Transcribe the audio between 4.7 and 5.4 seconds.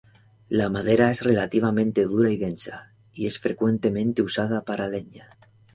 leña.